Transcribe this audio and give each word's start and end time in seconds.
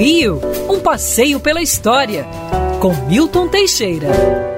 Rio, 0.00 0.40
um 0.66 0.80
passeio 0.80 1.38
pela 1.38 1.60
história, 1.60 2.26
com 2.80 2.94
Milton 3.06 3.48
Teixeira. 3.48 4.08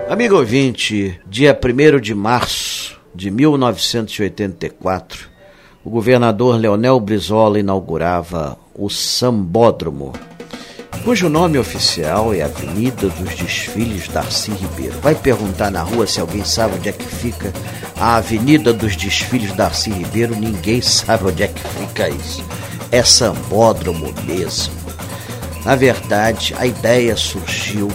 Amigo 0.08 0.36
ouvinte, 0.36 1.20
dia 1.26 1.52
1 1.52 1.98
de 1.98 2.14
março 2.14 2.96
de 3.12 3.28
1984, 3.28 5.28
o 5.84 5.90
governador 5.90 6.60
Leonel 6.60 7.00
Brizola 7.00 7.58
inaugurava 7.58 8.56
o 8.72 8.88
Sambódromo, 8.88 10.12
cujo 11.02 11.28
nome 11.28 11.58
oficial 11.58 12.32
é 12.32 12.42
Avenida 12.42 13.08
dos 13.08 13.34
Desfiles 13.34 14.06
Darcy 14.06 14.52
Ribeiro. 14.52 15.00
Vai 15.00 15.16
perguntar 15.16 15.72
na 15.72 15.82
rua 15.82 16.06
se 16.06 16.20
alguém 16.20 16.44
sabe 16.44 16.76
onde 16.76 16.88
é 16.88 16.92
que 16.92 17.04
fica 17.04 17.52
a 17.98 18.14
Avenida 18.14 18.72
dos 18.72 18.94
Desfiles 18.94 19.52
Darcy 19.56 19.90
Ribeiro, 19.90 20.36
ninguém 20.36 20.80
sabe 20.80 21.24
onde 21.24 21.42
é 21.42 21.48
que 21.48 21.68
fica 21.80 22.08
isso. 22.08 22.44
É 22.92 23.02
sambódromo 23.02 24.14
mesmo. 24.24 24.81
Na 25.64 25.76
verdade, 25.76 26.54
a 26.58 26.66
ideia 26.66 27.16
surgiu 27.16 27.88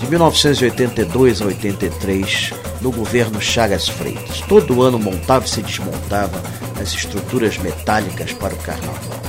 de 0.00 0.06
1982 0.08 1.40
a 1.40 1.46
83 1.46 2.52
no 2.80 2.90
governo 2.90 3.40
Chagas 3.40 3.88
Freitas. 3.88 4.40
Todo 4.48 4.82
ano 4.82 4.98
montava 4.98 5.44
e 5.44 5.48
se 5.48 5.62
desmontava 5.62 6.42
as 6.80 6.92
estruturas 6.92 7.58
metálicas 7.58 8.32
para 8.32 8.54
o 8.54 8.58
carnaval. 8.58 9.22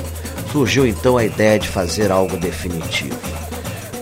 Surgiu 0.52 0.88
então 0.88 1.18
a 1.18 1.26
ideia 1.26 1.60
de 1.60 1.68
fazer 1.68 2.12
algo 2.12 2.36
definitivo. 2.38 3.18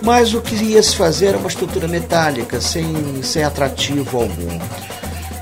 Mas 0.02 0.34
o 0.34 0.42
que 0.42 0.56
ia 0.56 0.82
se 0.82 0.96
fazer 0.96 1.28
era 1.28 1.38
uma 1.38 1.48
estrutura 1.48 1.88
metálica, 1.88 2.62
sem, 2.62 3.24
sem 3.24 3.44
atrativo 3.44 4.18
algum. 4.18 4.60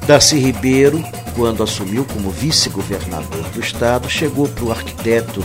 Darcy 0.07 0.37
Ribeiro, 0.37 1.03
quando 1.35 1.63
assumiu 1.63 2.05
como 2.05 2.29
vice-governador 2.29 3.43
do 3.53 3.59
estado, 3.59 4.09
chegou 4.09 4.47
para 4.47 4.63
o 4.63 4.71
arquiteto 4.71 5.43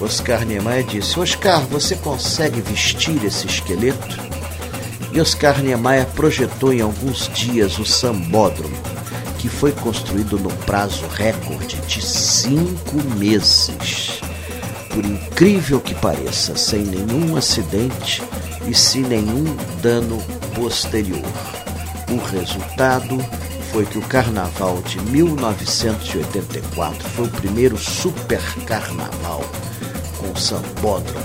Oscar 0.00 0.44
Niemeyer 0.44 0.84
disse: 0.84 1.18
Oscar, 1.18 1.60
você 1.62 1.96
consegue 1.96 2.60
vestir 2.60 3.24
esse 3.24 3.46
esqueleto? 3.46 4.16
E 5.12 5.20
Oscar 5.20 5.60
Niemeyer 5.60 6.06
projetou 6.06 6.72
em 6.72 6.80
alguns 6.80 7.28
dias 7.34 7.78
o 7.78 7.84
sambódromo, 7.84 8.76
que 9.38 9.48
foi 9.48 9.72
construído 9.72 10.38
no 10.38 10.50
prazo 10.64 11.04
recorde 11.08 11.76
de 11.88 12.00
cinco 12.00 13.02
meses. 13.16 14.20
Por 14.90 15.04
incrível 15.04 15.80
que 15.80 15.96
pareça, 15.96 16.56
sem 16.56 16.84
nenhum 16.84 17.36
acidente 17.36 18.22
e 18.68 18.74
sem 18.74 19.02
nenhum 19.02 19.44
dano 19.82 20.22
posterior. 20.54 21.26
O 22.10 22.16
resultado 22.24 23.18
foi 23.72 23.84
que 23.84 23.98
o 23.98 24.02
carnaval 24.02 24.80
de 24.82 25.00
1984 25.00 27.08
foi 27.10 27.26
o 27.26 27.30
primeiro 27.30 27.76
super 27.76 28.40
carnaval 28.64 29.44
com 30.18 30.30
o 30.30 30.36
Sambódromo. 30.36 31.24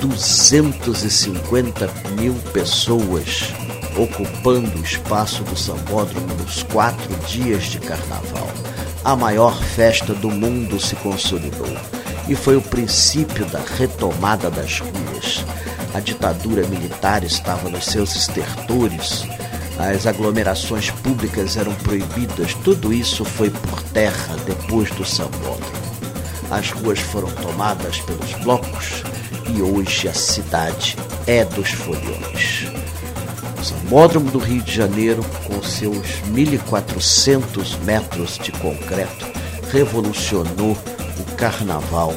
250 0.00 1.90
mil 2.12 2.34
pessoas 2.52 3.52
ocupando 3.96 4.78
o 4.78 4.84
espaço 4.84 5.42
do 5.42 5.56
Sambódromo 5.56 6.26
nos 6.34 6.62
quatro 6.62 7.14
dias 7.26 7.64
de 7.64 7.80
carnaval. 7.80 8.48
A 9.04 9.16
maior 9.16 9.60
festa 9.60 10.14
do 10.14 10.30
mundo 10.30 10.78
se 10.80 10.94
consolidou 10.96 11.76
e 12.28 12.34
foi 12.34 12.56
o 12.56 12.62
princípio 12.62 13.46
da 13.46 13.60
retomada 13.76 14.50
das 14.50 14.80
ruas. 14.80 15.44
A 15.94 16.00
ditadura 16.00 16.66
militar 16.68 17.24
estava 17.24 17.68
nos 17.68 17.86
seus 17.86 18.14
estertores, 18.14 19.26
as 19.78 20.06
aglomerações 20.06 20.90
públicas 20.90 21.56
eram 21.56 21.74
proibidas, 21.76 22.52
tudo 22.64 22.92
isso 22.92 23.24
foi 23.24 23.48
por 23.48 23.82
terra 23.84 24.36
depois 24.44 24.90
do 24.90 25.04
Sambódromo. 25.04 25.77
As 26.50 26.70
ruas 26.70 26.98
foram 26.98 27.30
tomadas 27.30 28.00
pelos 28.00 28.32
blocos 28.42 29.02
e 29.54 29.60
hoje 29.60 30.08
a 30.08 30.14
cidade 30.14 30.96
é 31.26 31.44
dos 31.44 31.70
foliões. 31.70 32.68
O 33.60 33.64
Sambódromo 33.64 34.30
do 34.30 34.38
Rio 34.38 34.62
de 34.62 34.74
Janeiro, 34.74 35.22
com 35.44 35.62
seus 35.62 36.06
1.400 36.32 37.78
metros 37.84 38.38
de 38.38 38.50
concreto, 38.52 39.26
revolucionou 39.70 40.76
o 41.18 41.36
carnaval. 41.36 42.14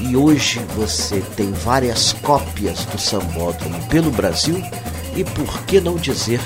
E 0.00 0.16
hoje 0.16 0.60
você 0.74 1.22
tem 1.36 1.52
várias 1.52 2.12
cópias 2.12 2.84
do 2.86 2.98
Sambódromo 2.98 3.80
pelo 3.86 4.10
Brasil 4.10 4.60
e, 5.14 5.22
por 5.22 5.62
que 5.64 5.80
não 5.80 5.94
dizer, 5.94 6.40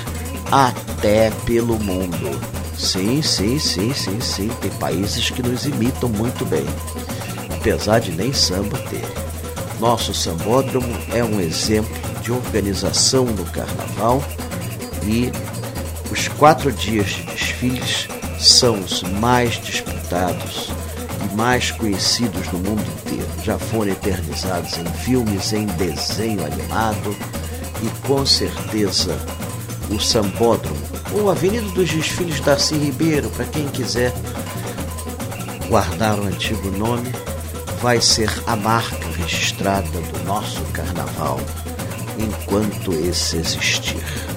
até 0.51 1.31
pelo 1.45 1.79
mundo. 1.79 2.39
Sim, 2.77 3.21
sim, 3.21 3.57
sim, 3.57 3.93
sim, 3.93 4.19
sim. 4.19 4.49
Tem 4.61 4.69
países 4.71 5.29
que 5.29 5.41
nos 5.41 5.65
imitam 5.65 6.09
muito 6.09 6.45
bem 6.45 6.65
apesar 7.65 7.97
de 7.97 8.11
nem 8.11 8.31
samba 8.31 8.77
ter. 8.89 9.01
Nosso 9.79 10.13
sambódromo 10.13 10.95
é 11.11 11.23
um 11.23 11.41
exemplo 11.41 11.91
de 12.21 12.31
organização 12.31 13.25
no 13.25 13.43
carnaval 13.45 14.23
e 15.03 15.31
os 16.11 16.27
quatro 16.27 16.71
dias 16.71 17.07
de 17.07 17.23
desfiles 17.23 18.07
são 18.39 18.79
os 18.79 19.01
mais 19.01 19.55
disputados 19.55 20.69
e 21.23 21.35
mais 21.35 21.71
conhecidos 21.71 22.47
no 22.51 22.59
mundo 22.59 22.83
inteiro. 22.83 23.27
Já 23.43 23.57
foram 23.57 23.91
eternizados 23.91 24.77
em 24.77 24.85
filmes, 25.03 25.51
em 25.51 25.65
desenho 25.65 26.45
animado 26.45 27.15
e 27.81 28.07
com 28.07 28.23
certeza 28.27 29.17
o 29.89 29.99
Sambódromo 29.99 30.77
ou 31.13 31.31
Avenida 31.31 31.67
dos 31.69 31.89
Desfiles 31.89 32.39
Darcy 32.41 32.75
Ribeiro, 32.75 33.27
para 33.31 33.45
quem 33.45 33.67
quiser 33.69 34.13
guardar 35.67 36.19
o 36.19 36.25
antigo 36.25 36.69
nome, 36.69 37.11
vai 37.85 38.01
ser 38.01 38.31
a 38.47 38.55
marca 38.55 39.07
registrada 39.15 39.87
do 39.87 40.23
nosso 40.23 40.63
carnaval 40.73 41.39
enquanto 42.17 42.91
esse 42.93 43.37
existir. 43.37 44.34